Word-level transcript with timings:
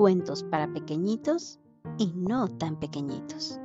cuentos 0.00 0.44
para 0.44 0.66
pequeñitos 0.72 1.58
y 1.98 2.14
no 2.16 2.48
tan 2.48 2.80
pequeñitos. 2.80 3.60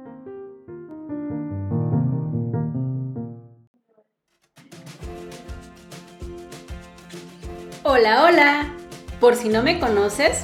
Hola, 7.84 8.26
hola. 8.26 8.74
Por 9.22 9.38
si 9.38 9.48
no 9.48 9.64
me 9.64 9.80
conoces, 9.80 10.44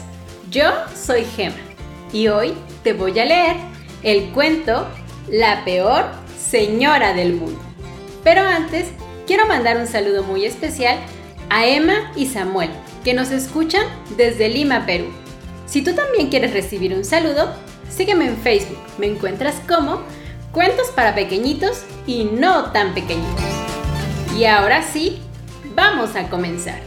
yo 0.49 0.63
soy 0.95 1.25
Gema 1.25 1.57
y 2.13 2.29
hoy 2.29 2.53
te 2.85 2.93
voy 2.93 3.19
a 3.19 3.25
leer 3.25 3.57
el 4.01 4.31
cuento 4.31 4.87
La 5.29 5.65
peor 5.65 6.05
señora 6.39 7.13
del 7.13 7.33
mundo. 7.33 7.59
Pero 8.23 8.39
antes, 8.39 8.93
quiero 9.27 9.45
mandar 9.45 9.75
un 9.75 9.87
saludo 9.87 10.23
muy 10.23 10.45
especial 10.45 10.99
a 11.49 11.65
Emma 11.65 12.13
y 12.15 12.27
Samuel, 12.27 12.69
que 13.03 13.13
nos 13.13 13.29
escuchan 13.31 13.85
desde 14.15 14.47
Lima, 14.47 14.85
Perú. 14.85 15.20
Si 15.71 15.81
tú 15.81 15.95
también 15.95 16.27
quieres 16.27 16.51
recibir 16.51 16.93
un 16.93 17.05
saludo, 17.05 17.49
sígueme 17.89 18.27
en 18.27 18.35
Facebook. 18.35 18.77
Me 18.97 19.07
encuentras 19.07 19.55
como 19.69 20.01
Cuentos 20.51 20.87
para 20.89 21.15
Pequeñitos 21.15 21.85
y 22.05 22.25
no 22.25 22.73
tan 22.73 22.93
pequeñitos. 22.93 23.45
Y 24.37 24.43
ahora 24.43 24.83
sí, 24.83 25.19
vamos 25.73 26.17
a 26.17 26.29
comenzar. 26.29 26.81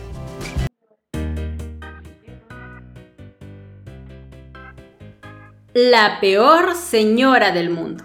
La 5.73 6.19
peor 6.21 6.75
señora 6.75 7.53
del 7.53 7.71
mundo. 7.71 8.05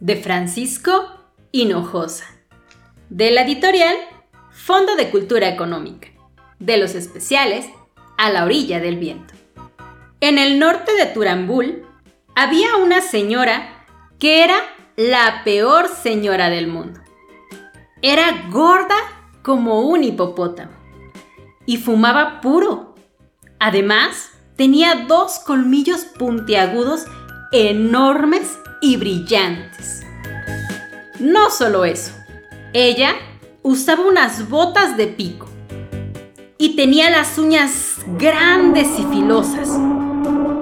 De 0.00 0.16
Francisco 0.16 1.06
Hinojosa. 1.52 2.24
De 3.10 3.30
la 3.30 3.42
editorial 3.42 3.94
Fondo 4.52 4.96
de 4.96 5.10
Cultura 5.10 5.50
Económica. 5.50 6.08
De 6.58 6.78
los 6.78 6.94
especiales 6.94 7.66
A 8.16 8.30
la 8.30 8.46
orilla 8.46 8.80
del 8.80 8.96
viento. 8.96 9.35
En 10.20 10.38
el 10.38 10.58
norte 10.58 10.92
de 10.94 11.06
Turambul 11.06 11.84
había 12.34 12.76
una 12.76 13.02
señora 13.02 13.84
que 14.18 14.42
era 14.42 14.56
la 14.96 15.42
peor 15.44 15.88
señora 15.88 16.48
del 16.48 16.68
mundo. 16.68 17.00
Era 18.00 18.48
gorda 18.50 18.96
como 19.42 19.82
un 19.82 20.04
hipopótamo 20.04 20.72
y 21.66 21.76
fumaba 21.76 22.40
puro. 22.40 22.94
Además, 23.60 24.30
tenía 24.56 25.04
dos 25.06 25.38
colmillos 25.40 26.06
puntiagudos 26.06 27.04
enormes 27.52 28.58
y 28.80 28.96
brillantes. 28.96 30.02
No 31.20 31.50
solo 31.50 31.84
eso, 31.84 32.12
ella 32.72 33.14
usaba 33.62 34.02
unas 34.02 34.48
botas 34.48 34.96
de 34.96 35.08
pico 35.08 35.46
y 36.56 36.74
tenía 36.74 37.10
las 37.10 37.36
uñas 37.36 37.98
grandes 38.16 38.88
y 38.98 39.02
filosas 39.04 39.68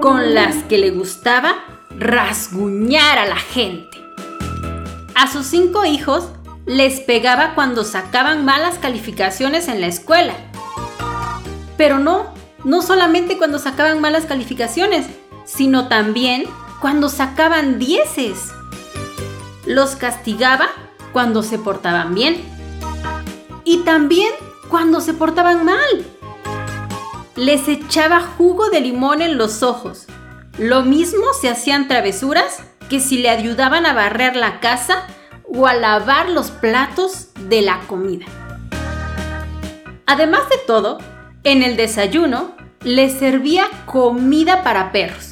con 0.05 0.35
las 0.35 0.57
que 0.65 0.77
le 0.77 0.91
gustaba 0.91 1.55
rasguñar 1.97 3.17
a 3.17 3.25
la 3.25 3.37
gente. 3.37 4.07
A 5.15 5.25
sus 5.25 5.47
cinco 5.47 5.83
hijos 5.83 6.29
les 6.67 6.99
pegaba 6.99 7.55
cuando 7.55 7.83
sacaban 7.83 8.45
malas 8.45 8.77
calificaciones 8.77 9.67
en 9.67 9.81
la 9.81 9.87
escuela. 9.87 10.35
Pero 11.75 11.97
no, 11.97 12.27
no 12.63 12.83
solamente 12.83 13.39
cuando 13.39 13.57
sacaban 13.57 13.99
malas 13.99 14.27
calificaciones, 14.27 15.07
sino 15.43 15.87
también 15.87 16.43
cuando 16.81 17.09
sacaban 17.09 17.79
dieces. 17.79 18.51
Los 19.65 19.95
castigaba 19.95 20.67
cuando 21.13 21.41
se 21.41 21.57
portaban 21.57 22.13
bien. 22.13 22.43
Y 23.63 23.77
también 23.77 24.29
cuando 24.69 25.01
se 25.01 25.15
portaban 25.15 25.65
mal 25.65 26.05
les 27.35 27.67
echaba 27.67 28.21
jugo 28.21 28.69
de 28.69 28.79
limón 28.79 29.21
en 29.21 29.37
los 29.37 29.61
ojos. 29.61 30.05
Lo 30.57 30.83
mismo 30.83 31.25
se 31.39 31.49
hacían 31.49 31.87
travesuras 31.87 32.63
que 32.89 32.99
si 32.99 33.17
le 33.17 33.29
ayudaban 33.29 33.85
a 33.85 33.93
barrer 33.93 34.35
la 34.35 34.59
casa 34.61 35.05
o 35.43 35.67
a 35.67 35.73
lavar 35.73 36.29
los 36.29 36.51
platos 36.51 37.29
de 37.49 37.61
la 37.61 37.81
comida. 37.87 38.25
Además 40.05 40.47
de 40.49 40.57
todo, 40.65 40.99
en 41.43 41.61
el 41.61 41.75
desayuno 41.75 42.55
les 42.81 43.13
servía 43.13 43.65
comida 43.85 44.63
para 44.63 44.91
perros. 44.91 45.31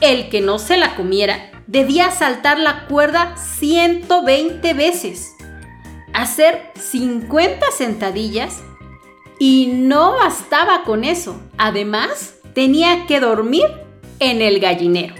El 0.00 0.28
que 0.28 0.40
no 0.40 0.58
se 0.58 0.76
la 0.76 0.96
comiera 0.96 1.50
debía 1.66 2.10
saltar 2.10 2.58
la 2.58 2.86
cuerda 2.86 3.36
120 3.36 4.74
veces, 4.74 5.32
hacer 6.12 6.72
50 6.74 7.64
sentadillas 7.70 8.60
y 9.38 9.66
no 9.66 10.12
bastaba 10.12 10.84
con 10.84 11.04
eso. 11.04 11.40
Además, 11.58 12.34
tenía 12.54 13.06
que 13.06 13.20
dormir 13.20 13.66
en 14.20 14.42
el 14.42 14.60
gallinero. 14.60 15.14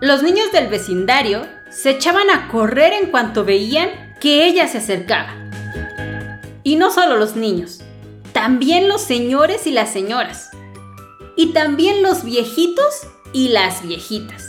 Los 0.00 0.22
niños 0.22 0.52
del 0.52 0.68
vecindario 0.68 1.46
se 1.70 1.90
echaban 1.90 2.30
a 2.30 2.48
correr 2.48 2.92
en 2.92 3.10
cuanto 3.10 3.44
veían 3.44 3.88
que 4.20 4.46
ella 4.46 4.68
se 4.68 4.78
acercaba. 4.78 5.34
Y 6.62 6.76
no 6.76 6.90
solo 6.90 7.16
los 7.16 7.36
niños, 7.36 7.80
también 8.32 8.88
los 8.88 9.00
señores 9.00 9.66
y 9.66 9.70
las 9.70 9.92
señoras. 9.92 10.50
Y 11.36 11.52
también 11.52 12.02
los 12.02 12.24
viejitos 12.24 13.06
y 13.32 13.48
las 13.48 13.86
viejitas. 13.86 14.44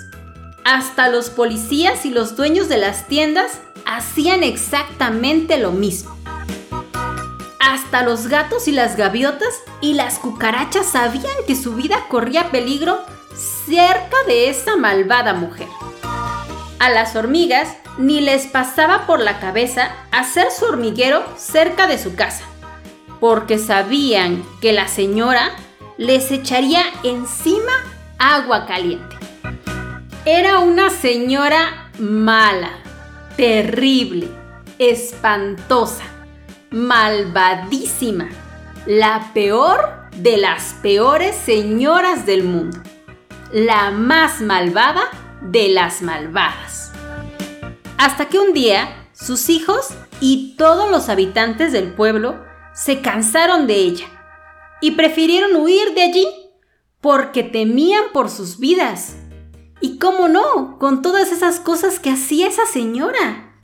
Hasta 0.65 1.09
los 1.09 1.29
policías 1.29 2.05
y 2.05 2.09
los 2.09 2.35
dueños 2.35 2.67
de 2.67 2.77
las 2.77 3.07
tiendas 3.07 3.59
hacían 3.85 4.43
exactamente 4.43 5.57
lo 5.57 5.71
mismo. 5.71 6.16
Hasta 7.67 8.01
los 8.01 8.27
gatos 8.27 8.69
y 8.69 8.71
las 8.71 8.95
gaviotas 8.95 9.61
y 9.81 9.95
las 9.95 10.19
cucarachas 10.19 10.85
sabían 10.85 11.35
que 11.45 11.53
su 11.57 11.75
vida 11.75 12.05
corría 12.07 12.49
peligro 12.49 12.97
cerca 13.35 14.15
de 14.25 14.49
esa 14.49 14.77
malvada 14.77 15.33
mujer. 15.33 15.67
A 16.79 16.89
las 16.89 17.17
hormigas 17.17 17.75
ni 17.97 18.21
les 18.21 18.47
pasaba 18.47 19.05
por 19.05 19.19
la 19.19 19.41
cabeza 19.41 19.91
hacer 20.13 20.49
su 20.49 20.63
hormiguero 20.63 21.25
cerca 21.35 21.87
de 21.87 21.97
su 21.97 22.15
casa, 22.15 22.45
porque 23.19 23.57
sabían 23.57 24.45
que 24.61 24.71
la 24.71 24.87
señora 24.87 25.51
les 25.97 26.31
echaría 26.31 26.85
encima 27.03 27.73
agua 28.17 28.65
caliente. 28.65 29.17
Era 30.23 30.59
una 30.59 30.89
señora 30.89 31.91
mala, 31.99 32.71
terrible, 33.35 34.29
espantosa 34.79 36.05
malvadísima, 36.71 38.29
la 38.85 39.31
peor 39.33 40.09
de 40.15 40.37
las 40.37 40.75
peores 40.81 41.35
señoras 41.35 42.25
del 42.25 42.43
mundo, 42.43 42.79
la 43.51 43.91
más 43.91 44.41
malvada 44.41 45.03
de 45.41 45.69
las 45.69 46.01
malvadas. 46.01 46.91
Hasta 47.97 48.27
que 48.29 48.39
un 48.39 48.53
día 48.53 49.09
sus 49.13 49.49
hijos 49.49 49.89
y 50.19 50.55
todos 50.57 50.91
los 50.91 51.09
habitantes 51.09 51.71
del 51.71 51.93
pueblo 51.93 52.43
se 52.73 53.01
cansaron 53.01 53.67
de 53.67 53.75
ella 53.75 54.07
y 54.81 54.91
prefirieron 54.91 55.55
huir 55.55 55.93
de 55.93 56.03
allí 56.03 56.27
porque 57.01 57.43
temían 57.43 58.05
por 58.13 58.29
sus 58.29 58.59
vidas. 58.59 59.15
Y 59.79 59.99
cómo 59.99 60.27
no, 60.27 60.79
con 60.79 61.03
todas 61.03 61.31
esas 61.31 61.59
cosas 61.59 61.99
que 61.99 62.09
hacía 62.09 62.47
esa 62.47 62.65
señora. 62.65 63.61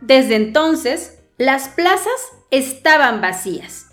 Desde 0.00 0.36
entonces, 0.36 1.19
las 1.40 1.68
plazas 1.68 2.32
estaban 2.50 3.22
vacías. 3.22 3.86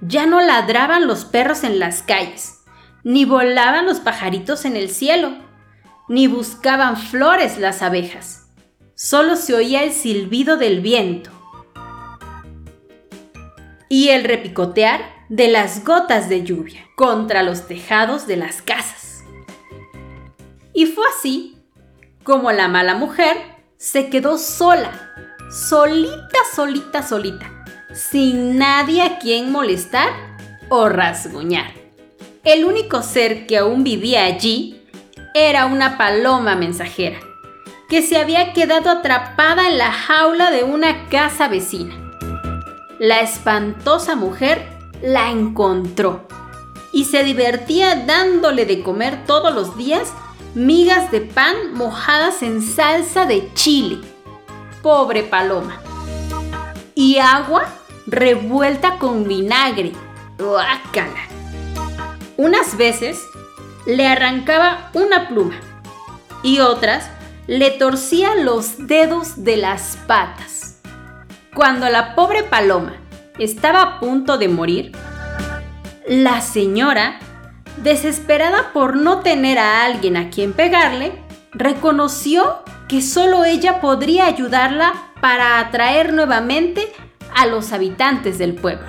Ya 0.00 0.26
no 0.26 0.40
ladraban 0.40 1.06
los 1.06 1.24
perros 1.24 1.62
en 1.62 1.78
las 1.78 2.02
calles, 2.02 2.64
ni 3.04 3.24
volaban 3.24 3.86
los 3.86 4.00
pajaritos 4.00 4.64
en 4.64 4.74
el 4.76 4.90
cielo, 4.90 5.30
ni 6.08 6.26
buscaban 6.26 6.96
flores 6.96 7.56
las 7.56 7.82
abejas. 7.82 8.48
Solo 8.96 9.36
se 9.36 9.54
oía 9.54 9.84
el 9.84 9.92
silbido 9.92 10.56
del 10.56 10.80
viento 10.80 11.30
y 13.88 14.08
el 14.08 14.24
repicotear 14.24 15.00
de 15.28 15.46
las 15.46 15.84
gotas 15.84 16.28
de 16.28 16.42
lluvia 16.42 16.84
contra 16.96 17.44
los 17.44 17.68
tejados 17.68 18.26
de 18.26 18.38
las 18.38 18.60
casas. 18.60 19.22
Y 20.74 20.86
fue 20.86 21.04
así 21.16 21.62
como 22.24 22.50
la 22.50 22.66
mala 22.66 22.96
mujer 22.96 23.36
se 23.76 24.10
quedó 24.10 24.36
sola 24.36 25.08
solita, 25.50 26.38
solita, 26.54 27.02
solita, 27.02 27.50
sin 27.94 28.58
nadie 28.58 29.02
a 29.02 29.18
quien 29.18 29.50
molestar 29.50 30.10
o 30.68 30.88
rasguñar. 30.88 31.72
El 32.44 32.64
único 32.64 33.02
ser 33.02 33.46
que 33.46 33.58
aún 33.58 33.82
vivía 33.82 34.26
allí 34.26 34.82
era 35.34 35.66
una 35.66 35.96
paloma 35.96 36.54
mensajera, 36.54 37.20
que 37.88 38.02
se 38.02 38.18
había 38.18 38.52
quedado 38.52 38.90
atrapada 38.90 39.68
en 39.68 39.78
la 39.78 39.90
jaula 39.90 40.50
de 40.50 40.64
una 40.64 41.08
casa 41.08 41.48
vecina. 41.48 41.94
La 42.98 43.20
espantosa 43.20 44.16
mujer 44.16 44.66
la 45.02 45.30
encontró 45.30 46.26
y 46.92 47.04
se 47.04 47.24
divertía 47.24 48.04
dándole 48.06 48.66
de 48.66 48.82
comer 48.82 49.24
todos 49.24 49.54
los 49.54 49.78
días 49.78 50.12
migas 50.54 51.10
de 51.10 51.20
pan 51.20 51.72
mojadas 51.72 52.42
en 52.42 52.60
salsa 52.60 53.24
de 53.24 53.52
chile 53.54 53.98
pobre 54.82 55.22
paloma. 55.22 55.80
Y 56.94 57.18
agua 57.18 57.66
revuelta 58.06 58.98
con 58.98 59.26
vinagre. 59.26 59.92
¡Guácala! 60.38 61.28
Unas 62.36 62.76
veces, 62.76 63.22
le 63.86 64.06
arrancaba 64.06 64.90
una 64.94 65.28
pluma 65.28 65.56
y 66.42 66.60
otras 66.60 67.10
le 67.46 67.70
torcía 67.70 68.34
los 68.34 68.86
dedos 68.86 69.42
de 69.42 69.56
las 69.56 69.96
patas. 70.06 70.80
Cuando 71.54 71.88
la 71.88 72.14
pobre 72.14 72.44
paloma 72.44 72.96
estaba 73.38 73.82
a 73.82 74.00
punto 74.00 74.36
de 74.36 74.48
morir, 74.48 74.92
la 76.06 76.40
señora, 76.40 77.18
desesperada 77.78 78.72
por 78.72 78.96
no 78.96 79.20
tener 79.20 79.58
a 79.58 79.84
alguien 79.84 80.16
a 80.16 80.30
quien 80.30 80.52
pegarle, 80.52 81.12
reconoció 81.52 82.62
que 82.88 83.02
solo 83.02 83.44
ella 83.44 83.80
podría 83.80 84.26
ayudarla 84.26 84.92
para 85.20 85.58
atraer 85.60 86.12
nuevamente 86.12 86.90
a 87.34 87.46
los 87.46 87.72
habitantes 87.72 88.38
del 88.38 88.54
pueblo. 88.54 88.86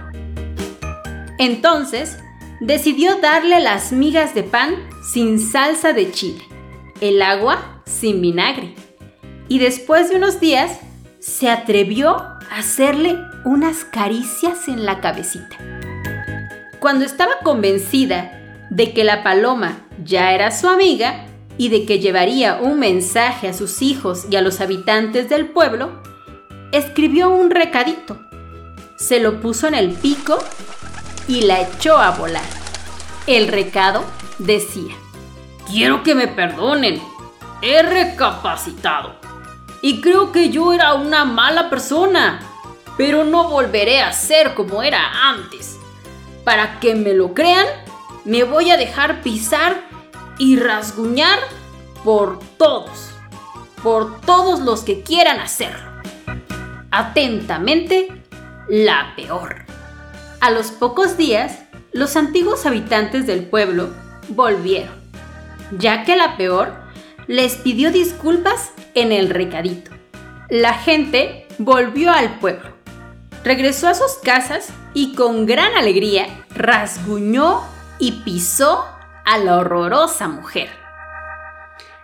Entonces, 1.38 2.18
decidió 2.62 3.20
darle 3.20 3.60
las 3.60 3.92
migas 3.92 4.34
de 4.34 4.44
pan 4.44 4.76
sin 5.14 5.40
salsa 5.40 5.94
de 5.94 6.12
chile, 6.12 6.44
el 7.02 7.22
agua 7.22 7.82
sin 7.86 8.22
vinagre, 8.22 8.76
y 9.48 9.60
después 9.60 10.10
de 10.10 10.16
unos 10.16 10.40
días 10.40 10.80
se 11.20 11.50
atrevió 11.50 12.16
a 12.16 12.40
hacerle 12.58 13.18
unas 13.46 13.84
caricias 13.86 14.68
en 14.68 14.86
la 14.86 15.02
cabecita. 15.02 15.58
Cuando 16.80 17.06
estaba 17.06 17.40
convencida 17.44 18.68
de 18.70 18.94
que 18.94 19.04
la 19.04 19.24
paloma 19.24 19.80
ya 20.04 20.34
era 20.34 20.52
su 20.52 20.68
amiga 20.68 21.26
y 21.60 21.68
de 21.68 21.86
que 21.86 22.00
llevaría 22.00 22.56
un 22.56 22.80
mensaje 22.80 23.50
a 23.50 23.54
sus 23.54 23.82
hijos 23.82 24.26
y 24.32 24.38
a 24.38 24.42
los 24.42 24.62
habitantes 24.62 25.28
del 25.28 25.50
pueblo, 25.50 25.92
escribió 26.72 27.30
un 27.30 27.52
recadito, 27.52 28.18
se 28.96 29.20
lo 29.20 29.42
puso 29.42 29.68
en 29.68 29.76
el 29.76 29.92
pico 29.92 30.40
y 31.28 31.42
la 31.42 31.60
echó 31.60 31.98
a 31.98 32.12
volar. 32.12 32.46
El 33.28 33.50
recado 33.50 34.06
decía, 34.38 34.96
quiero 35.70 36.02
que 36.02 36.16
me 36.16 36.30
perdonen, 36.30 37.02
he 37.62 37.84
recapacitado 37.84 39.18
y 39.82 40.00
creo 40.00 40.32
que 40.32 40.52
yo 40.52 40.72
era 40.72 40.94
una 40.94 41.26
mala 41.26 41.70
persona, 41.70 42.40
pero 42.96 43.26
no 43.26 43.50
volveré 43.50 44.00
a 44.00 44.14
ser 44.14 44.54
como 44.54 44.82
era 44.82 45.30
antes. 45.30 45.78
Para 46.46 46.80
que 46.80 46.96
me 46.96 47.14
lo 47.14 47.34
crean, 47.34 47.66
me 48.24 48.46
voy 48.46 48.72
a 48.72 48.78
dejar 48.78 49.22
pisar 49.22 49.89
y 50.40 50.56
rasguñar 50.56 51.38
por 52.04 52.40
todos, 52.58 53.12
por 53.84 54.20
todos 54.22 54.62
los 54.62 54.82
que 54.82 55.04
quieran 55.04 55.40
hacerlo. 55.40 55.92
Atentamente, 56.90 58.24
la 58.68 59.14
peor. 59.16 59.66
A 60.40 60.50
los 60.50 60.72
pocos 60.72 61.18
días, 61.18 61.60
los 61.92 62.16
antiguos 62.16 62.66
habitantes 62.66 63.28
del 63.28 63.44
pueblo 63.44 63.90
volvieron, 64.30 64.96
ya 65.78 66.04
que 66.04 66.16
la 66.16 66.38
peor 66.38 66.74
les 67.28 67.58
pidió 67.58 67.92
disculpas 67.92 68.72
en 68.96 69.12
el 69.12 69.30
recadito. 69.30 69.92
La 70.50 70.74
gente 70.74 71.46
volvió 71.60 72.12
al 72.12 72.40
pueblo, 72.40 72.72
regresó 73.44 73.88
a 73.88 73.94
sus 73.94 74.14
casas 74.24 74.70
y 74.94 75.14
con 75.14 75.46
gran 75.46 75.76
alegría 75.76 76.46
rasguñó 76.56 77.62
y 78.00 78.24
pisó 78.24 78.86
a 79.30 79.38
la 79.38 79.58
horrorosa 79.58 80.28
mujer. 80.28 80.70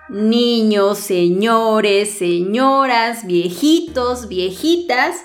Niños, 0.10 1.00
señores, 1.00 2.20
señoras, 2.20 3.26
viejitos, 3.26 4.28
viejitas, 4.28 5.24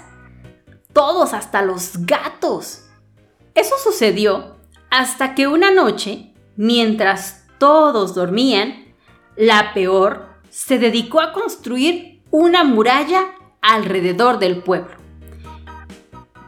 todos 0.95 1.35
hasta 1.35 1.61
los 1.61 2.07
gatos. 2.07 2.87
Eso 3.55 3.75
sucedió 3.85 4.57
hasta 4.89 5.35
que 5.35 5.47
una 5.47 5.71
noche, 5.71 6.33
mientras 6.57 7.47
todos 7.59 8.15
dormían, 8.15 8.95
la 9.37 9.75
peor 9.75 10.41
se 10.49 10.79
dedicó 10.79 11.21
a 11.21 11.35
construir 11.35 12.23
una 12.31 12.65
muralla 12.65 13.27
alrededor 13.61 14.39
del 14.39 14.63
pueblo, 14.63 14.97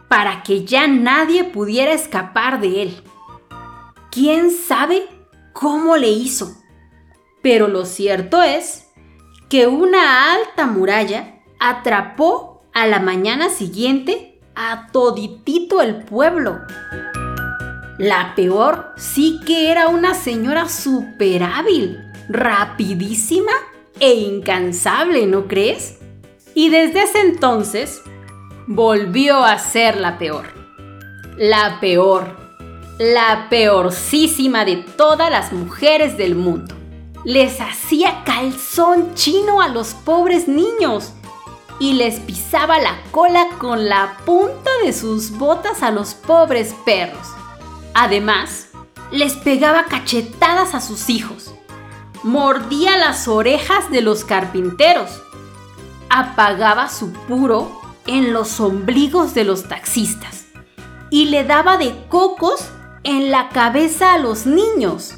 para 0.08 0.42
que 0.44 0.64
ya 0.64 0.86
nadie 0.86 1.44
pudiera 1.44 1.92
escapar 1.92 2.58
de 2.58 2.84
él. 2.84 3.02
¿Quién 4.10 4.50
sabe 4.50 5.21
cómo 5.52 5.96
le 5.96 6.10
hizo? 6.10 6.56
Pero 7.42 7.68
lo 7.68 7.84
cierto 7.84 8.42
es 8.42 8.88
que 9.48 9.66
una 9.66 10.32
alta 10.32 10.66
muralla 10.66 11.40
atrapó 11.58 12.62
a 12.72 12.86
la 12.86 13.00
mañana 13.00 13.50
siguiente 13.50 14.40
a 14.54 14.88
toditito 14.92 15.82
el 15.82 16.04
pueblo. 16.04 16.60
La 17.98 18.34
peor 18.34 18.92
sí 18.96 19.40
que 19.46 19.70
era 19.70 19.88
una 19.88 20.14
señora 20.14 20.68
súper 20.68 21.42
hábil, 21.42 22.00
rapidísima 22.28 23.52
e 24.00 24.14
incansable, 24.14 25.26
¿no 25.26 25.46
crees? 25.46 25.98
Y 26.54 26.70
desde 26.70 27.02
ese 27.02 27.20
entonces 27.20 28.02
volvió 28.66 29.44
a 29.44 29.58
ser 29.58 29.96
la 29.96 30.18
peor. 30.18 30.46
La 31.36 31.78
peor, 31.80 32.41
la 33.02 33.48
peorcísima 33.48 34.64
de 34.64 34.76
todas 34.76 35.28
las 35.28 35.52
mujeres 35.52 36.16
del 36.16 36.36
mundo. 36.36 36.72
Les 37.24 37.60
hacía 37.60 38.22
calzón 38.22 39.16
chino 39.16 39.60
a 39.60 39.66
los 39.66 39.92
pobres 39.92 40.46
niños 40.46 41.12
y 41.80 41.94
les 41.94 42.20
pisaba 42.20 42.78
la 42.78 42.96
cola 43.10 43.48
con 43.58 43.88
la 43.88 44.18
punta 44.24 44.70
de 44.84 44.92
sus 44.92 45.32
botas 45.32 45.82
a 45.82 45.90
los 45.90 46.14
pobres 46.14 46.76
perros. 46.84 47.26
Además, 47.92 48.68
les 49.10 49.32
pegaba 49.32 49.86
cachetadas 49.86 50.76
a 50.76 50.80
sus 50.80 51.10
hijos, 51.10 51.52
mordía 52.22 52.96
las 52.98 53.26
orejas 53.26 53.90
de 53.90 54.00
los 54.00 54.24
carpinteros, 54.24 55.10
apagaba 56.08 56.88
su 56.88 57.12
puro 57.12 57.80
en 58.06 58.32
los 58.32 58.60
ombligos 58.60 59.34
de 59.34 59.42
los 59.42 59.64
taxistas 59.64 60.44
y 61.10 61.26
le 61.26 61.42
daba 61.42 61.78
de 61.78 62.06
cocos 62.08 62.68
en 63.04 63.30
la 63.30 63.48
cabeza 63.48 64.14
a 64.14 64.18
los 64.18 64.46
niños. 64.46 65.14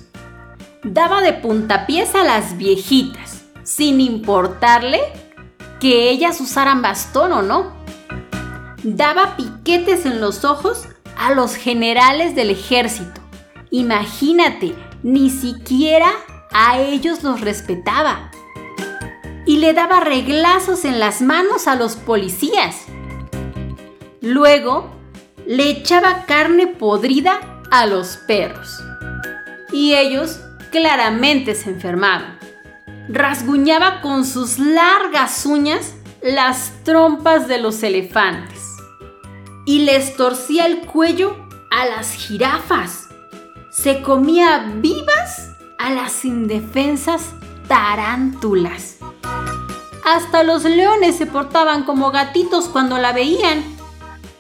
Daba 0.83 1.21
de 1.21 1.33
puntapiés 1.33 2.15
a 2.15 2.25
las 2.25 2.57
viejitas, 2.57 3.45
sin 3.63 4.01
importarle 4.01 5.01
que 5.81 6.11
ellas 6.11 6.41
usaran 6.41 6.83
bastón 6.83 7.33
o 7.33 7.43
no. 7.43 7.73
Daba 8.83 9.37
piquetes 9.37 10.07
en 10.07 10.21
los 10.21 10.45
ojos 10.45 10.87
a 11.17 11.33
los 11.33 11.57
generales 11.57 12.35
del 12.35 12.51
ejército. 12.51 13.21
Imagínate, 13.71 14.75
ni 15.03 15.31
siquiera 15.31 16.11
a 16.53 16.79
ellos 16.79 17.23
los 17.23 17.41
respetaba. 17.41 18.31
Y 19.47 19.59
le 19.59 19.75
daba 19.75 20.01
reglazos 20.01 20.85
en 20.85 21.01
las 21.01 21.21
manos 21.21 21.67
a 21.67 21.77
los 21.77 21.97
policías. 21.97 22.83
Luego, 24.23 24.91
le 25.47 25.69
echaba 25.69 26.25
carne 26.25 26.67
podrida 26.67 27.54
a 27.75 27.87
los 27.87 28.19
perros. 28.19 28.85
Y 29.73 29.95
ellos 29.95 30.39
claramente 30.71 31.57
se 31.57 31.71
enfermaban. 31.71 32.39
Rasguñaba 33.09 34.01
con 34.01 34.25
sus 34.25 34.61
largas 34.61 35.45
uñas 35.45 35.95
las 36.23 36.73
trompas 36.85 37.49
de 37.49 37.59
los 37.59 37.83
elefantes 37.83 38.63
y 39.67 39.81
les 39.81 40.17
torcía 40.17 40.67
el 40.67 40.87
cuello 40.87 41.37
a 41.73 41.87
las 41.87 42.13
jirafas. 42.13 43.09
Se 43.73 44.03
comía 44.03 44.73
vivas 44.77 45.51
a 45.77 45.91
las 45.91 46.25
indefensas 46.25 47.33
tarántulas. 47.67 48.99
Hasta 50.05 50.45
los 50.45 50.63
leones 50.63 51.17
se 51.17 51.27
portaban 51.27 51.83
como 51.83 52.13
gatitos 52.13 52.69
cuando 52.69 52.99
la 52.99 53.13
veían, 53.13 53.65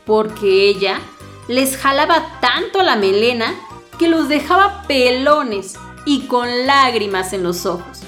porque 0.06 0.68
ella 0.68 1.00
les 1.48 1.76
jalaba 1.76 2.38
tanto 2.40 2.82
la 2.82 2.96
melena 2.96 3.54
que 3.98 4.08
los 4.08 4.28
dejaba 4.28 4.82
pelones 4.86 5.74
y 6.04 6.26
con 6.26 6.66
lágrimas 6.66 7.32
en 7.32 7.42
los 7.42 7.66
ojos. 7.66 8.00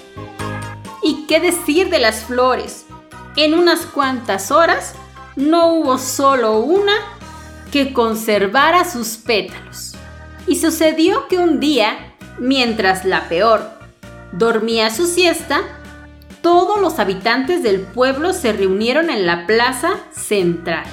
¿Y 1.02 1.26
qué 1.26 1.40
decir 1.40 1.90
de 1.90 1.98
las 1.98 2.24
flores? 2.24 2.86
En 3.36 3.54
unas 3.54 3.86
cuantas 3.86 4.50
horas 4.50 4.94
no 5.36 5.74
hubo 5.74 5.98
solo 5.98 6.58
una 6.58 6.94
que 7.70 7.92
conservara 7.92 8.84
sus 8.84 9.18
pétalos. 9.18 9.94
Y 10.46 10.56
sucedió 10.56 11.28
que 11.28 11.38
un 11.38 11.60
día, 11.60 12.14
mientras 12.38 13.04
la 13.04 13.28
peor 13.28 13.68
dormía 14.32 14.90
su 14.90 15.06
siesta, 15.06 15.60
todos 16.40 16.80
los 16.80 16.98
habitantes 16.98 17.62
del 17.62 17.80
pueblo 17.80 18.32
se 18.32 18.52
reunieron 18.52 19.10
en 19.10 19.26
la 19.26 19.46
plaza 19.46 19.96
central. 20.12 20.84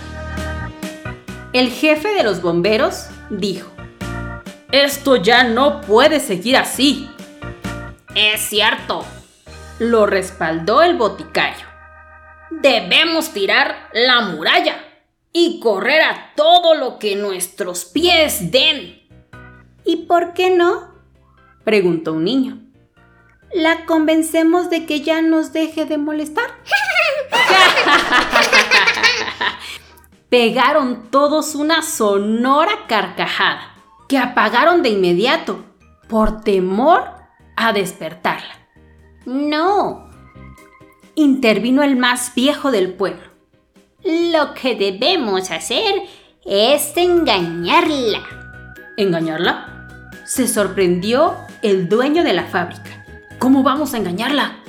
El 1.54 1.70
jefe 1.70 2.14
de 2.16 2.24
los 2.24 2.42
bomberos 2.42 3.06
dijo, 3.30 3.72
Esto 4.72 5.16
ya 5.16 5.44
no 5.44 5.82
puede 5.82 6.20
seguir 6.20 6.58
así. 6.58 7.10
Es 8.16 8.42
cierto, 8.42 9.06
lo 9.80 10.06
respaldó 10.06 10.82
el 10.82 10.98
boticario 10.98 11.74
debemos 12.62 13.34
tirar 13.34 13.90
la 13.94 14.22
muralla 14.22 14.78
y 15.32 15.60
correr 15.60 16.02
a 16.02 16.34
todo 16.36 16.76
lo 16.76 17.00
que 17.00 17.16
nuestros 17.16 17.86
pies 17.86 18.52
den. 18.52 19.02
¿Y 19.84 20.06
por 20.06 20.34
qué 20.34 20.52
no? 20.52 20.94
preguntó 21.64 22.14
un 22.14 22.26
niño. 22.26 22.60
¿La 23.54 23.86
convencemos 23.86 24.70
de 24.70 24.86
que 24.86 25.02
ya 25.02 25.22
nos 25.22 25.54
deje 25.54 25.86
de 25.86 25.98
molestar? 25.98 26.46
Pegaron 30.34 31.12
todos 31.12 31.54
una 31.54 31.84
sonora 31.84 32.88
carcajada 32.88 33.76
que 34.10 34.18
apagaron 34.18 34.82
de 34.82 34.90
inmediato 34.90 35.64
por 36.10 36.42
temor 36.42 37.04
a 37.56 37.72
despertarla. 37.72 38.68
No, 39.28 40.10
intervino 41.14 41.84
el 41.84 41.98
más 41.98 42.34
viejo 42.34 42.72
del 42.72 42.96
pueblo. 42.96 43.22
Lo 44.04 44.56
que 44.56 44.74
debemos 44.74 45.52
hacer 45.52 46.02
es 46.44 46.98
engañarla. 46.98 48.24
¿Engañarla? 48.98 50.10
Se 50.26 50.48
sorprendió 50.48 51.36
el 51.62 51.88
dueño 51.88 52.24
de 52.24 52.34
la 52.34 52.46
fábrica. 52.46 53.06
¿Cómo 53.38 53.62
vamos 53.62 53.94
a 53.94 53.98
engañarla? 53.98 54.64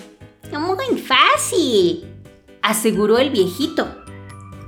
Muy 0.53 0.99
fácil, 0.99 2.05
aseguró 2.61 3.17
el 3.17 3.31
viejito. 3.31 4.04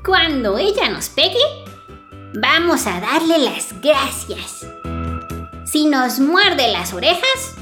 Cuando 0.07 0.57
ella 0.57 0.89
nos 0.89 1.09
pegue, 1.09 1.35
vamos 2.35 2.87
a 2.87 3.01
darle 3.01 3.39
las 3.39 3.75
gracias. 3.81 4.65
Si 5.65 5.87
nos 5.87 6.21
muerde 6.21 6.71
las 6.71 6.95
orejas, 6.95 7.57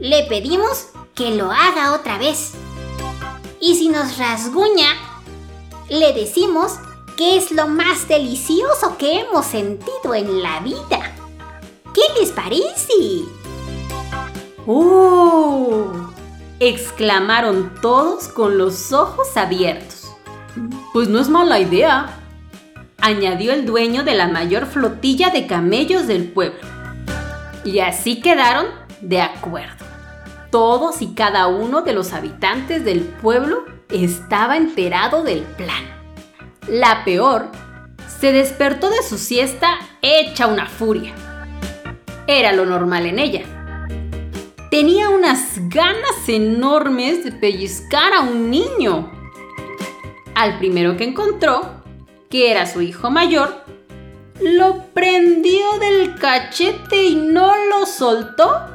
le 0.00 0.22
pedimos 0.22 0.86
que 1.14 1.32
lo 1.32 1.52
haga 1.52 1.92
otra 1.92 2.16
vez. 2.16 2.52
Y 3.60 3.74
si 3.74 3.90
nos 3.90 4.16
rasguña, 4.16 4.94
le 5.90 6.14
decimos 6.14 6.76
que 7.18 7.36
es 7.36 7.50
lo 7.50 7.68
más 7.68 8.08
delicioso 8.08 8.96
que 8.96 9.20
hemos 9.20 9.44
sentido 9.44 10.14
en 10.14 10.42
la 10.42 10.60
vida. 10.60 11.14
¿Qué 11.92 12.18
les 12.18 12.32
parece? 12.32 12.94
¡Oh! 14.66 15.92
exclamaron 16.60 17.74
todos 17.82 18.28
con 18.28 18.56
los 18.56 18.90
ojos 18.92 19.36
abiertos. 19.36 20.03
Pues 20.94 21.08
no 21.08 21.18
es 21.18 21.28
mala 21.28 21.58
idea, 21.58 22.06
añadió 23.00 23.52
el 23.52 23.66
dueño 23.66 24.04
de 24.04 24.14
la 24.14 24.28
mayor 24.28 24.66
flotilla 24.66 25.30
de 25.30 25.48
camellos 25.48 26.06
del 26.06 26.28
pueblo. 26.28 26.60
Y 27.64 27.80
así 27.80 28.20
quedaron 28.20 28.66
de 29.00 29.20
acuerdo. 29.20 29.84
Todos 30.52 31.02
y 31.02 31.14
cada 31.14 31.48
uno 31.48 31.82
de 31.82 31.94
los 31.94 32.12
habitantes 32.12 32.84
del 32.84 33.00
pueblo 33.00 33.64
estaba 33.90 34.56
enterado 34.56 35.24
del 35.24 35.40
plan. 35.40 35.82
La 36.68 37.04
peor 37.04 37.48
se 38.06 38.30
despertó 38.30 38.88
de 38.88 39.02
su 39.02 39.18
siesta 39.18 39.80
hecha 40.00 40.46
una 40.46 40.66
furia. 40.66 41.12
Era 42.28 42.52
lo 42.52 42.66
normal 42.66 43.06
en 43.06 43.18
ella 43.18 43.42
tenía 44.74 45.08
unas 45.08 45.52
ganas 45.68 46.28
enormes 46.28 47.22
de 47.22 47.30
pellizcar 47.30 48.12
a 48.12 48.22
un 48.22 48.50
niño. 48.50 49.13
Al 50.34 50.58
primero 50.58 50.96
que 50.96 51.04
encontró, 51.04 51.82
que 52.28 52.50
era 52.50 52.66
su 52.66 52.82
hijo 52.82 53.10
mayor, 53.10 53.64
lo 54.40 54.84
prendió 54.92 55.78
del 55.78 56.16
cachete 56.16 57.04
y 57.04 57.14
no 57.14 57.52
lo 57.70 57.86
soltó 57.86 58.66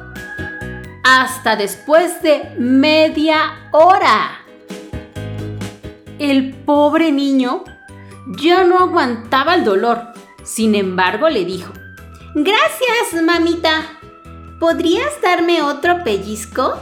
hasta 1.04 1.56
después 1.56 2.22
de 2.22 2.54
media 2.58 3.68
hora. 3.72 4.40
El 6.18 6.54
pobre 6.54 7.12
niño 7.12 7.64
ya 8.26 8.64
no 8.64 8.78
aguantaba 8.78 9.54
el 9.54 9.64
dolor. 9.64 10.12
Sin 10.44 10.74
embargo, 10.74 11.28
le 11.28 11.44
dijo, 11.44 11.72
Gracias, 12.34 13.22
mamita. 13.22 13.98
¿Podrías 14.58 15.20
darme 15.22 15.62
otro 15.62 16.04
pellizco? 16.04 16.74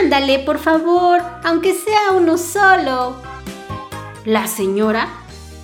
Ándale, 0.00 0.40
por 0.40 0.58
favor, 0.58 1.20
aunque 1.44 1.74
sea 1.74 2.12
uno 2.12 2.38
solo. 2.38 3.29
La 4.26 4.46
señora, 4.46 5.08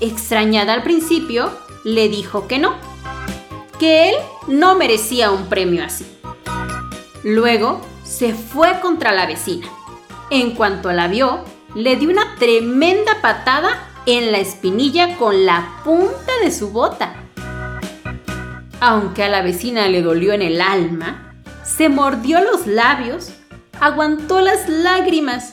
extrañada 0.01 0.73
al 0.73 0.83
principio, 0.83 1.51
le 1.85 2.09
dijo 2.09 2.49
que 2.49 2.59
no, 2.59 2.75
que 3.79 4.09
él 4.09 4.15
no 4.49 4.75
merecía 4.77 5.31
un 5.31 5.47
premio 5.47 5.85
así. 5.85 6.07
Luego 7.23 7.83
se 8.03 8.33
fue 8.33 8.81
contra 8.81 9.13
la 9.13 9.27
vecina. 9.27 9.67
En 10.31 10.53
cuanto 10.53 10.91
la 10.93 11.07
vio, 11.07 11.41
le 11.75 11.97
dio 11.97 12.09
una 12.09 12.37
tremenda 12.39 13.21
patada 13.21 13.91
en 14.07 14.33
la 14.33 14.39
espinilla 14.39 15.17
con 15.19 15.45
la 15.45 15.83
punta 15.85 16.33
de 16.43 16.51
su 16.51 16.71
bota. 16.71 17.15
Aunque 18.81 19.25
a 19.25 19.29
la 19.29 19.43
vecina 19.43 19.87
le 19.89 20.01
dolió 20.01 20.33
en 20.33 20.41
el 20.41 20.63
alma, 20.63 21.35
se 21.63 21.91
mordió 21.91 22.41
los 22.41 22.67
labios, 22.67 23.33
aguantó 23.81 24.41
las 24.41 24.67
lágrimas 24.69 25.53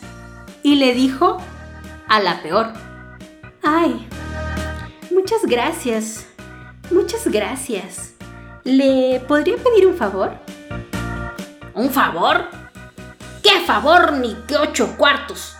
y 0.61 0.75
le 0.75 0.93
dijo 0.93 1.39
a 2.07 2.19
la 2.21 2.41
peor, 2.41 2.71
ay, 3.63 4.07
muchas 5.11 5.45
gracias, 5.45 6.27
muchas 6.91 7.27
gracias. 7.27 8.13
¿Le 8.63 9.19
podría 9.27 9.57
pedir 9.57 9.87
un 9.87 9.95
favor? 9.95 10.31
¿Un 11.73 11.89
favor? 11.89 12.47
¿Qué 13.41 13.59
favor 13.65 14.13
ni 14.13 14.35
qué 14.47 14.57
ocho 14.57 14.95
cuartos? 14.97 15.55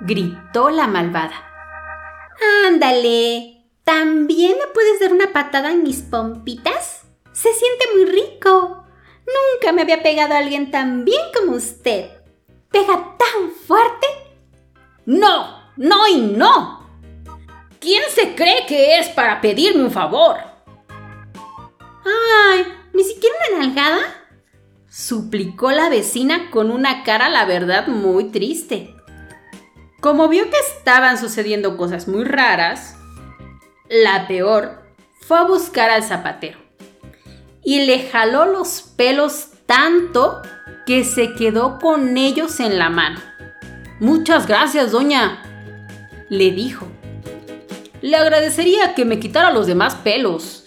gritó 0.00 0.70
la 0.70 0.86
malvada. 0.86 1.42
Ándale, 2.66 3.64
¿también 3.84 4.52
me 4.58 4.66
puedes 4.74 5.00
dar 5.00 5.12
una 5.12 5.32
patada 5.32 5.70
en 5.70 5.82
mis 5.82 6.02
pompitas? 6.02 7.02
Se 7.32 7.52
siente 7.52 7.86
muy 7.94 8.04
rico. 8.04 8.84
Nunca 9.26 9.72
me 9.72 9.82
había 9.82 10.02
pegado 10.02 10.34
a 10.34 10.38
alguien 10.38 10.70
tan 10.70 11.04
bien 11.04 11.22
como 11.34 11.56
usted. 11.56 12.10
¿Pega 12.70 13.16
tan 13.16 13.50
fuerte? 13.66 14.06
No, 15.06 15.72
no 15.76 16.08
y 16.08 16.20
no. 16.20 16.75
¿Quién 17.86 18.02
se 18.12 18.34
cree 18.34 18.66
que 18.66 18.98
es 18.98 19.08
para 19.10 19.40
pedirme 19.40 19.84
un 19.84 19.92
favor? 19.92 20.38
Ay, 22.04 22.64
¿ni 22.92 23.04
siquiera 23.04 23.36
una 23.48 23.60
nalgada? 23.60 24.00
Suplicó 24.90 25.70
la 25.70 25.88
vecina 25.88 26.50
con 26.50 26.72
una 26.72 27.04
cara, 27.04 27.28
la 27.28 27.44
verdad, 27.44 27.86
muy 27.86 28.32
triste. 28.32 28.92
Como 30.00 30.28
vio 30.28 30.50
que 30.50 30.56
estaban 30.76 31.16
sucediendo 31.16 31.76
cosas 31.76 32.08
muy 32.08 32.24
raras, 32.24 32.96
la 33.88 34.26
peor 34.26 34.82
fue 35.20 35.38
a 35.38 35.44
buscar 35.44 35.88
al 35.88 36.02
zapatero 36.02 36.58
y 37.62 37.86
le 37.86 38.08
jaló 38.08 38.46
los 38.46 38.82
pelos 38.82 39.50
tanto 39.66 40.42
que 40.86 41.04
se 41.04 41.34
quedó 41.34 41.78
con 41.78 42.16
ellos 42.16 42.58
en 42.58 42.80
la 42.80 42.90
mano. 42.90 43.20
Muchas 44.00 44.48
gracias, 44.48 44.90
doña, 44.90 45.40
le 46.28 46.50
dijo. 46.50 46.88
Le 48.02 48.16
agradecería 48.16 48.94
que 48.94 49.04
me 49.04 49.18
quitara 49.18 49.50
los 49.50 49.66
demás 49.66 49.94
pelos. 49.96 50.64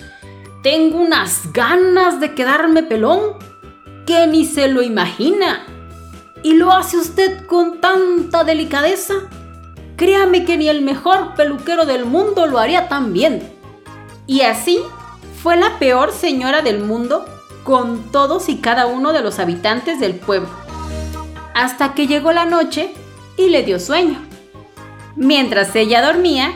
Tengo 0.64 1.00
unas 1.00 1.54
ganas 1.54 2.20
de 2.20 2.34
quedarme 2.36 2.84
pelón 2.84 3.38
que 4.06 4.28
ni 4.28 4.46
se 4.46 4.68
lo 4.68 4.82
imagina. 4.82 5.66
¿Y 6.44 6.54
lo 6.54 6.72
hace 6.72 6.98
usted 6.98 7.46
con 7.46 7.82
tanta 7.82 8.44
delicadeza? 8.44 9.14
Créame 9.96 10.46
que 10.46 10.58
ni 10.58 10.70
el 10.70 10.82
mejor 10.82 11.36
peluquero 11.36 11.86
del 11.86 12.06
mundo 12.06 12.48
lo 12.48 12.60
haría 12.60 12.88
tan 12.88 13.14
bien. 13.14 13.54
Y 14.26 14.42
así 14.42 14.80
fue 15.42 15.58
la 15.58 15.80
peor 15.80 16.12
señora 16.12 16.62
del 16.62 16.80
mundo 16.80 17.26
con 17.64 18.12
todos 18.12 18.50
y 18.50 18.58
cada 18.58 18.88
uno 18.88 19.14
de 19.14 19.22
los 19.22 19.40
habitantes 19.40 20.00
del 20.00 20.16
pueblo, 20.16 20.50
hasta 21.54 21.94
que 21.94 22.08
llegó 22.08 22.32
la 22.32 22.46
noche 22.46 22.94
y 23.38 23.50
le 23.50 23.64
dio 23.64 23.80
sueño. 23.80 24.20
Mientras 25.16 25.76
ella 25.76 26.02
dormía, 26.02 26.54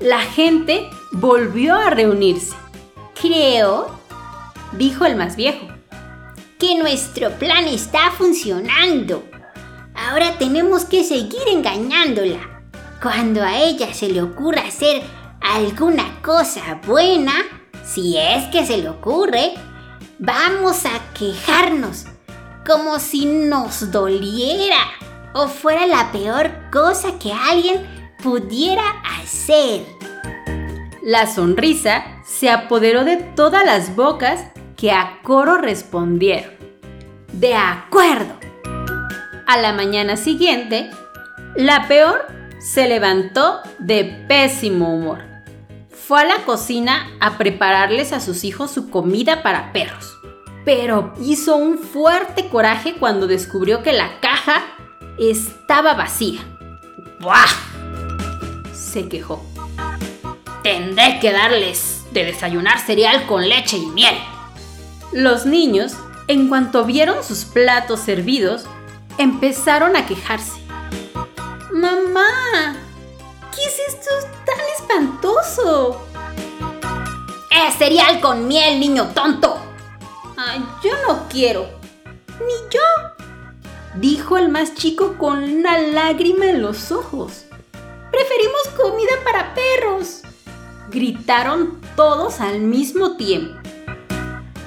la 0.00 0.20
gente 0.20 0.88
volvió 1.12 1.74
a 1.74 1.90
reunirse. 1.90 2.54
Creo, 3.20 3.98
dijo 4.72 5.04
el 5.04 5.16
más 5.16 5.36
viejo, 5.36 5.66
que 6.58 6.76
nuestro 6.76 7.30
plan 7.38 7.66
está 7.66 8.10
funcionando. 8.10 9.24
Ahora 9.94 10.38
tenemos 10.38 10.84
que 10.84 11.04
seguir 11.04 11.48
engañándola. 11.48 12.62
Cuando 13.02 13.42
a 13.42 13.58
ella 13.58 13.92
se 13.94 14.08
le 14.08 14.22
ocurra 14.22 14.62
hacer 14.62 15.02
alguna 15.40 16.20
cosa 16.22 16.80
buena, 16.86 17.32
si 17.84 18.16
es 18.16 18.44
que 18.46 18.66
se 18.66 18.78
le 18.78 18.88
ocurre, 18.88 19.54
vamos 20.18 20.84
a 20.84 21.12
quejarnos 21.14 22.06
como 22.66 22.98
si 22.98 23.26
nos 23.26 23.92
doliera 23.92 24.78
o 25.34 25.48
fuera 25.48 25.86
la 25.86 26.10
peor 26.10 26.50
cosa 26.72 27.18
que 27.18 27.32
alguien 27.32 27.95
pudiera 28.22 28.82
hacer. 29.20 29.84
La 31.02 31.26
sonrisa 31.26 32.04
se 32.24 32.50
apoderó 32.50 33.04
de 33.04 33.16
todas 33.16 33.64
las 33.64 33.94
bocas 33.94 34.44
que 34.76 34.92
a 34.92 35.20
coro 35.22 35.58
respondieron. 35.58 36.52
De 37.32 37.54
acuerdo. 37.54 38.34
A 39.46 39.58
la 39.58 39.72
mañana 39.72 40.16
siguiente, 40.16 40.90
la 41.54 41.86
peor 41.86 42.26
se 42.58 42.88
levantó 42.88 43.60
de 43.78 44.24
pésimo 44.26 44.92
humor 44.92 45.36
fue 46.06 46.20
a 46.20 46.24
la 46.24 46.44
cocina 46.44 47.10
a 47.18 47.36
prepararles 47.36 48.12
a 48.12 48.20
sus 48.20 48.44
hijos 48.44 48.70
su 48.70 48.90
comida 48.90 49.42
para 49.42 49.72
perros. 49.72 50.12
pero 50.64 51.12
hizo 51.20 51.54
un 51.54 51.78
fuerte 51.78 52.48
coraje 52.48 52.96
cuando 52.98 53.28
descubrió 53.28 53.84
que 53.84 53.92
la 53.92 54.18
caja 54.18 54.64
estaba 55.16 55.94
vacía. 55.94 56.40
¡Buah! 57.20 57.75
Se 58.76 59.08
quejó. 59.08 59.42
Tendré 60.62 61.18
que 61.20 61.32
darles 61.32 62.04
de 62.12 62.24
desayunar 62.24 62.78
cereal 62.78 63.26
con 63.26 63.48
leche 63.48 63.78
y 63.78 63.86
miel. 63.86 64.14
Los 65.12 65.46
niños, 65.46 65.94
en 66.28 66.48
cuanto 66.48 66.84
vieron 66.84 67.24
sus 67.24 67.44
platos 67.44 68.00
servidos, 68.00 68.66
empezaron 69.18 69.96
a 69.96 70.06
quejarse. 70.06 70.60
Mamá, 71.72 72.76
¿qué 73.54 73.62
es 73.64 73.78
esto 73.88 74.10
tan 74.44 74.58
espantoso? 74.78 76.06
Es 77.50 77.74
cereal 77.76 78.20
con 78.20 78.46
miel, 78.46 78.78
niño 78.78 79.08
tonto. 79.14 79.56
Ay, 80.36 80.62
yo 80.82 80.90
no 81.08 81.28
quiero. 81.28 81.66
Ni 82.40 82.54
yo. 82.70 82.80
Dijo 83.94 84.36
el 84.36 84.50
más 84.50 84.74
chico 84.74 85.16
con 85.16 85.42
una 85.42 85.78
lágrima 85.78 86.46
en 86.46 86.60
los 86.60 86.92
ojos. 86.92 87.45
Preferimos 88.16 88.68
comida 88.74 89.12
para 89.24 89.52
perros. 89.52 90.22
Gritaron 90.88 91.82
todos 91.96 92.40
al 92.40 92.60
mismo 92.60 93.18
tiempo. 93.18 93.60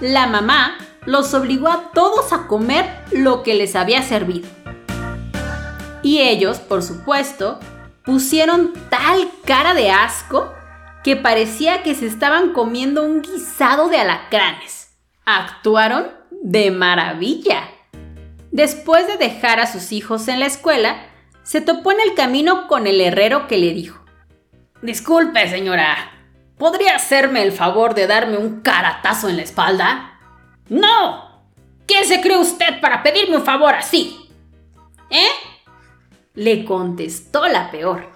La 0.01 0.27
mamá 0.27 0.77
los 1.07 1.33
obligó 1.33 1.67
a 1.67 1.89
todos 1.91 2.31
a 2.31 2.45
comer 2.45 2.85
lo 3.11 3.41
que 3.41 3.55
les 3.55 3.75
había 3.75 4.03
servido. 4.03 4.47
Y 6.03 6.19
ellos, 6.19 6.59
por 6.59 6.83
supuesto, 6.83 7.59
pusieron 8.05 8.71
tal 8.91 9.31
cara 9.45 9.73
de 9.73 9.89
asco 9.89 10.53
que 11.03 11.15
parecía 11.15 11.81
que 11.81 11.95
se 11.95 12.05
estaban 12.05 12.53
comiendo 12.53 13.03
un 13.03 13.23
guisado 13.23 13.89
de 13.89 13.97
alacranes. 13.97 14.91
Actuaron 15.25 16.05
de 16.43 16.69
maravilla. 16.69 17.67
Después 18.51 19.07
de 19.07 19.17
dejar 19.17 19.59
a 19.59 19.65
sus 19.65 19.91
hijos 19.91 20.27
en 20.27 20.39
la 20.39 20.45
escuela, 20.45 21.08
se 21.49 21.61
topó 21.61 21.91
en 21.91 21.99
el 21.99 22.13
camino 22.13 22.67
con 22.67 22.85
el 22.85 23.01
herrero 23.01 23.47
que 23.47 23.57
le 23.57 23.73
dijo, 23.73 24.05
Disculpe, 24.83 25.49
señora, 25.49 25.95
¿podría 26.59 26.95
hacerme 26.95 27.41
el 27.41 27.51
favor 27.51 27.95
de 27.95 28.05
darme 28.05 28.37
un 28.37 28.61
caratazo 28.61 29.29
en 29.29 29.37
la 29.37 29.41
espalda? 29.41 30.19
No. 30.67 31.47
¿Quién 31.87 32.05
se 32.05 32.21
cree 32.21 32.37
usted 32.37 32.79
para 32.81 33.01
pedirme 33.01 33.37
un 33.37 33.43
favor 33.45 33.73
así? 33.73 34.29
¿Eh? 35.09 35.25
Le 36.35 36.65
contestó 36.65 37.47
la 37.47 37.71
peor. 37.71 38.11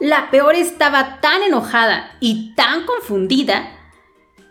La 0.00 0.30
peor 0.30 0.54
estaba 0.54 1.20
tan 1.20 1.42
enojada 1.42 2.16
y 2.18 2.54
tan 2.54 2.86
confundida 2.86 3.76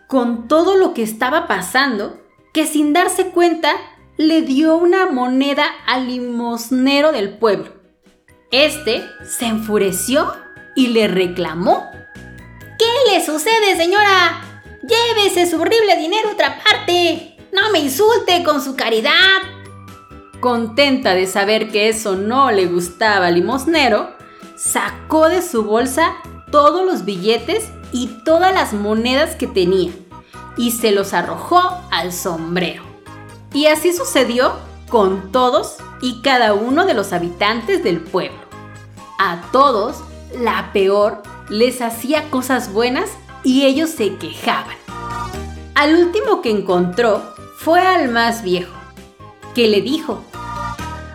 con 0.06 0.46
todo 0.46 0.76
lo 0.76 0.94
que 0.94 1.02
estaba 1.02 1.48
pasando 1.48 2.20
que 2.54 2.64
sin 2.64 2.92
darse 2.92 3.30
cuenta 3.30 3.72
le 4.16 4.42
dio 4.42 4.76
una 4.76 5.10
moneda 5.10 5.66
al 5.84 6.06
limosnero 6.06 7.10
del 7.10 7.38
pueblo. 7.38 7.77
Este 8.50 9.04
se 9.26 9.44
enfureció 9.44 10.32
y 10.74 10.88
le 10.88 11.06
reclamó. 11.06 11.90
¿Qué 12.78 13.12
le 13.12 13.24
sucede, 13.24 13.76
señora? 13.76 14.40
Llévese 14.82 15.50
su 15.50 15.60
horrible 15.60 15.96
dinero 15.98 16.30
a 16.30 16.32
otra 16.32 16.58
parte. 16.64 17.36
No 17.52 17.70
me 17.72 17.80
insulte 17.80 18.42
con 18.44 18.62
su 18.62 18.74
caridad. 18.74 19.12
Contenta 20.40 21.14
de 21.14 21.26
saber 21.26 21.70
que 21.70 21.90
eso 21.90 22.16
no 22.16 22.50
le 22.50 22.66
gustaba 22.66 23.26
al 23.26 23.34
limosnero, 23.34 24.16
sacó 24.56 25.28
de 25.28 25.42
su 25.42 25.64
bolsa 25.64 26.14
todos 26.50 26.86
los 26.86 27.04
billetes 27.04 27.68
y 27.92 28.06
todas 28.24 28.54
las 28.54 28.72
monedas 28.72 29.36
que 29.36 29.46
tenía 29.46 29.92
y 30.56 30.70
se 30.70 30.92
los 30.92 31.12
arrojó 31.12 31.60
al 31.90 32.12
sombrero. 32.12 32.82
Y 33.52 33.66
así 33.66 33.92
sucedió 33.92 34.52
con 34.88 35.32
todos 35.32 35.78
y 36.00 36.20
cada 36.22 36.54
uno 36.54 36.86
de 36.86 36.94
los 36.94 37.12
habitantes 37.12 37.82
del 37.82 38.00
pueblo. 38.00 38.38
A 39.18 39.42
todos, 39.52 39.96
la 40.38 40.72
peor 40.72 41.22
les 41.48 41.80
hacía 41.80 42.30
cosas 42.30 42.72
buenas 42.72 43.10
y 43.42 43.64
ellos 43.64 43.90
se 43.90 44.16
quejaban. 44.16 44.76
Al 45.74 45.94
último 45.94 46.42
que 46.42 46.50
encontró 46.50 47.22
fue 47.56 47.80
al 47.80 48.08
más 48.10 48.42
viejo, 48.42 48.72
que 49.54 49.68
le 49.68 49.80
dijo, 49.80 50.22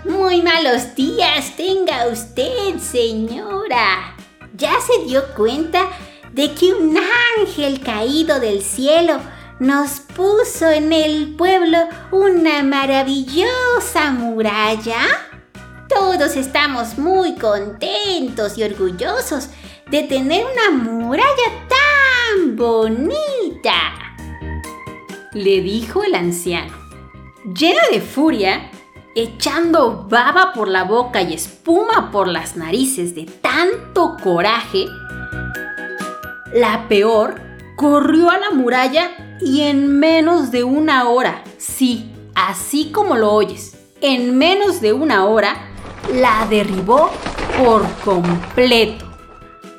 Muy 0.06 0.42
malos 0.42 0.96
días 0.96 1.56
tenga 1.56 2.08
usted, 2.08 2.78
señora. 2.80 4.16
¿Ya 4.56 4.74
se 4.80 5.06
dio 5.06 5.24
cuenta 5.36 5.88
de 6.32 6.54
que 6.54 6.74
un 6.74 6.98
ángel 7.40 7.82
caído 7.82 8.40
del 8.40 8.62
cielo 8.62 9.20
nos 9.60 10.00
puso 10.00 10.70
en 10.70 10.92
el 10.92 11.36
pueblo 11.36 11.78
una 12.12 12.64
maravillosa 12.64 14.12
muralla? 14.12 15.00
Todos 15.88 16.36
estamos 16.36 16.98
muy 16.98 17.36
contentos 17.36 18.58
y 18.58 18.64
orgullosos 18.64 19.50
de 19.92 20.04
tener 20.04 20.44
una 20.46 20.78
muralla 20.78 21.68
tan 21.68 22.56
bonita. 22.56 24.16
Le 25.34 25.62
dijo 25.62 26.04
el 26.04 26.16
anciano. 26.16 26.74
Llena 27.46 27.82
de 27.92 28.02
furia, 28.02 28.72
echando 29.16 30.08
baba 30.10 30.54
por 30.54 30.68
la 30.68 30.84
boca 30.84 31.22
y 31.22 31.34
espuma 31.34 32.10
por 32.12 32.28
las 32.28 32.56
narices 32.56 33.14
de 33.14 33.26
tanto 33.26 34.18
coraje, 34.24 34.86
la 36.54 36.88
peor 36.88 37.42
corrió 37.76 38.30
a 38.30 38.38
la 38.38 38.52
muralla 38.52 39.10
y 39.46 39.62
en 39.62 40.00
menos 40.00 40.52
de 40.52 40.64
una 40.64 41.10
hora, 41.10 41.44
sí, 41.58 42.10
así 42.36 42.92
como 42.92 43.16
lo 43.16 43.32
oyes, 43.32 43.76
en 44.02 44.38
menos 44.38 44.82
de 44.82 44.94
una 44.94 45.26
hora, 45.26 45.56
la 46.14 46.48
derribó 46.50 47.10
por 47.58 47.86
completo. 48.04 49.06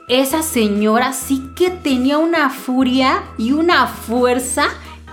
Esa 0.09 0.43
señora 0.43 1.13
sí 1.13 1.51
que 1.57 1.71
tenía 1.71 2.19
una 2.19 2.51
furia 2.51 3.23
y 3.39 3.53
una 3.53 3.87
fuerza 3.87 4.67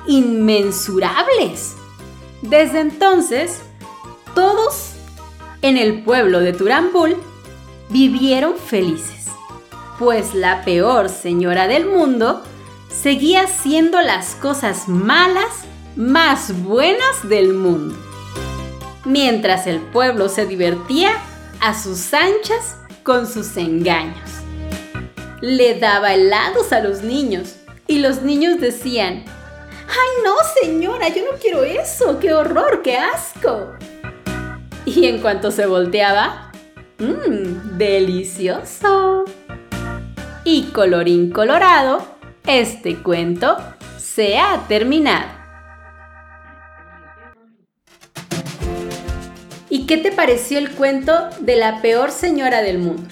inmensurables. 0.08 1.76
Desde 2.42 2.82
entonces, 2.82 3.62
todos 4.36 4.94
en 5.62 5.78
el 5.78 6.04
pueblo 6.04 6.40
de 6.40 6.54
Turambul 6.54 7.16
vivieron 7.90 8.56
felices, 8.58 9.28
pues 10.00 10.34
la 10.34 10.64
peor 10.64 11.10
señora 11.10 11.68
del 11.68 11.86
mundo 11.86 12.44
seguía 12.92 13.48
siendo 13.48 14.02
las 14.02 14.36
cosas 14.36 14.88
malas 14.88 15.66
más 15.96 16.64
buenas 16.64 17.28
del 17.28 17.54
mundo. 17.54 17.96
Mientras 19.06 19.66
el 19.68 19.80
pueblo 19.80 20.30
se 20.30 20.46
divertía 20.46 21.12
a 21.60 21.80
sus 21.80 22.14
anchas 22.14 22.78
con 23.04 23.28
sus 23.28 23.58
engaños. 23.58 24.30
Le 25.42 25.80
daba 25.80 26.14
helados 26.14 26.72
a 26.72 26.82
los 26.82 27.02
niños 27.02 27.56
y 27.88 28.00
los 28.00 28.22
niños 28.22 28.60
decían, 28.60 29.26
¡Ay 29.88 30.24
no, 30.24 30.36
señora! 30.62 31.10
Yo 31.10 31.24
no 31.30 31.38
quiero 31.40 31.64
eso. 31.64 32.20
¡Qué 32.20 32.34
horror! 32.34 32.82
¡Qué 32.84 32.98
asco! 32.98 33.74
Y 34.86 35.08
en 35.08 35.20
cuanto 35.20 35.52
se 35.52 35.66
volteaba, 35.66 36.52
¡mmm! 37.00 37.78
¡Delicioso! 37.78 39.26
Y 40.44 40.64
colorín 40.68 41.32
colorado, 41.32 42.06
este 42.46 42.98
cuento 42.98 43.58
se 43.98 44.38
ha 44.38 44.66
terminado. 44.68 45.28
¿Y 49.70 49.86
qué 49.86 49.98
te 49.98 50.12
pareció 50.12 50.58
el 50.58 50.72
cuento 50.72 51.30
de 51.40 51.56
la 51.56 51.82
peor 51.82 52.12
señora 52.12 52.62
del 52.62 52.80
mundo? 52.80 53.04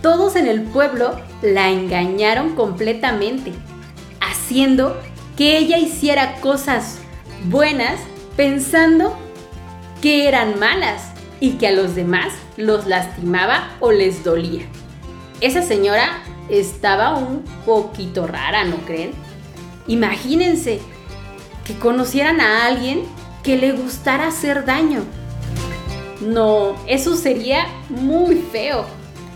Todos 0.00 0.36
en 0.36 0.46
el 0.46 0.62
pueblo 0.62 1.20
la 1.42 1.68
engañaron 1.70 2.54
completamente, 2.54 3.52
haciendo 4.20 4.98
que 5.36 5.58
ella 5.58 5.78
hiciera 5.78 6.40
cosas 6.40 6.98
buenas 7.44 8.00
pensando 8.36 9.16
que 10.00 10.28
eran 10.28 10.58
malas 10.58 11.10
y 11.40 11.52
que 11.52 11.66
a 11.66 11.72
los 11.72 11.94
demás 11.94 12.32
los 12.56 12.86
lastimaba 12.86 13.76
o 13.80 13.92
les 13.92 14.24
dolía. 14.24 14.66
Esa 15.40 15.62
señora 15.62 16.22
estaba 16.48 17.16
un 17.16 17.42
poquito 17.64 18.26
rara, 18.26 18.64
¿no 18.64 18.76
creen? 18.78 19.12
Imagínense 19.86 20.80
que 21.64 21.74
conocieran 21.74 22.40
a 22.40 22.66
alguien 22.66 23.02
que 23.42 23.56
le 23.56 23.72
gustara 23.72 24.28
hacer 24.28 24.64
daño. 24.64 25.02
No, 26.20 26.76
eso 26.86 27.16
sería 27.16 27.66
muy 27.88 28.36
feo. 28.36 28.86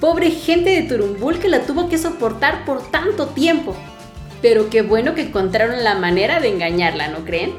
Pobre 0.00 0.30
gente 0.30 0.70
de 0.70 0.82
Turumbul 0.82 1.38
que 1.38 1.48
la 1.48 1.62
tuvo 1.62 1.88
que 1.88 1.98
soportar 1.98 2.64
por 2.64 2.90
tanto 2.90 3.26
tiempo. 3.28 3.76
Pero 4.40 4.70
qué 4.70 4.82
bueno 4.82 5.14
que 5.14 5.22
encontraron 5.22 5.84
la 5.84 5.96
manera 5.96 6.40
de 6.40 6.48
engañarla, 6.48 7.08
¿no 7.08 7.24
creen? 7.24 7.52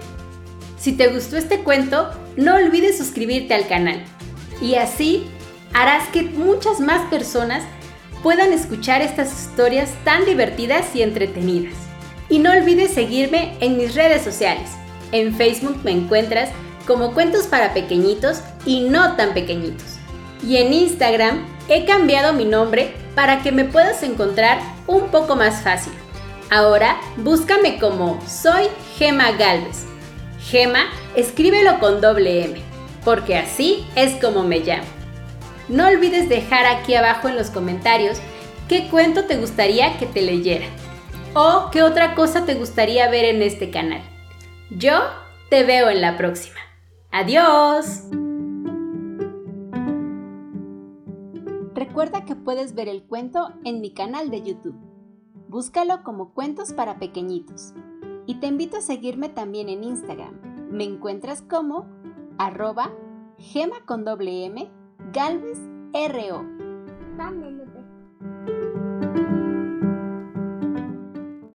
Si 0.80 0.94
te 0.94 1.10
gustó 1.10 1.38
este 1.38 1.60
cuento, 1.60 2.10
no 2.36 2.56
olvides 2.56 2.98
suscribirte 2.98 3.54
al 3.54 3.68
canal. 3.68 4.04
Y 4.60 4.76
así 4.76 5.28
harás 5.74 6.08
que 6.10 6.24
muchas 6.24 6.80
más 6.80 7.08
personas 7.10 7.64
puedan 8.24 8.54
escuchar 8.54 9.02
estas 9.02 9.32
historias 9.32 9.92
tan 10.04 10.26
divertidas 10.26 10.96
y 10.96 11.02
entretenidas. 11.02 11.74
Y 12.30 12.40
no 12.40 12.52
olvides 12.52 12.94
seguirme 12.94 13.58
en 13.60 13.78
mis 13.78 13.96
redes 13.96 14.22
sociales. 14.22 14.70
En 15.12 15.36
Facebook 15.36 15.80
me 15.84 15.92
encuentras 15.92 16.50
como 16.88 17.14
Cuentos 17.14 17.48
para 17.48 17.74
Pequeñitos 17.74 18.42
y 18.66 18.82
no 18.82 19.16
tan 19.16 19.34
pequeñitos. 19.34 19.98
Y 20.46 20.58
en 20.58 20.74
Instagram 20.74 21.46
he 21.68 21.86
cambiado 21.86 22.34
mi 22.34 22.46
nombre 22.46 22.94
para 23.16 23.42
que 23.42 23.52
me 23.52 23.66
puedas 23.66 24.04
encontrar 24.04 24.60
un 24.88 25.10
poco 25.10 25.36
más 25.36 25.62
fácil. 25.62 25.94
Ahora 26.50 27.00
búscame 27.18 27.80
como 27.80 28.20
Soy 28.28 28.68
Gema 28.98 29.32
Galvez. 29.32 29.86
Gema, 30.40 30.86
escríbelo 31.16 31.80
con 31.80 32.02
doble 32.02 32.46
M, 32.46 32.62
porque 33.06 33.38
así 33.38 33.86
es 33.96 34.14
como 34.22 34.44
me 34.44 34.60
llamo. 34.60 35.01
No 35.70 35.88
olvides 35.88 36.30
dejar 36.30 36.66
aquí 36.66 36.96
abajo 36.96 37.30
en 37.30 37.36
los 37.36 37.50
comentarios 37.50 38.20
qué 38.68 38.90
cuento 38.90 39.26
te 39.26 39.38
gustaría 39.38 39.98
que 39.98 40.06
te 40.06 40.22
leyera 40.22 40.66
o 41.34 41.70
qué 41.72 41.84
otra 41.84 42.16
cosa 42.16 42.46
te 42.46 42.56
gustaría 42.56 43.10
ver 43.10 43.26
en 43.26 43.42
este 43.42 43.70
canal. 43.70 44.02
Yo 44.70 45.00
te 45.50 45.64
veo 45.64 45.90
en 45.90 46.02
la 46.02 46.18
próxima. 46.18 46.58
¡Adiós! 47.12 48.04
Recuerda 51.74 52.26
que 52.26 52.36
puedes 52.36 52.74
ver 52.74 52.88
el 52.88 53.04
cuento 53.04 53.54
en 53.64 53.82
mi 53.82 53.94
canal 53.94 54.30
de 54.30 54.42
YouTube. 54.44 54.80
Búscalo 55.48 56.04
como 56.04 56.34
Cuentos 56.34 56.74
para 56.74 57.00
Pequeñitos. 57.00 57.74
Y 58.26 58.36
te 58.36 58.48
invito 58.48 58.78
a 58.78 58.82
seguirme 58.82 59.30
también 59.30 59.68
en 59.68 59.84
Instagram. 59.84 60.40
Me 60.72 60.86
encuentras 60.86 61.42
como 61.42 61.86
arroba 62.38 62.92
gema 63.38 63.84
con 63.86 64.06
doble 64.06 64.46
M 64.46 64.72
Galvez 65.14 65.60
RO. 65.94 66.46